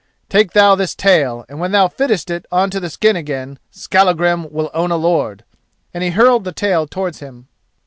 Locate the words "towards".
6.87-7.19